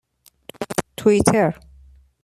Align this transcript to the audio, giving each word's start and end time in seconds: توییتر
توییتر 0.97 1.59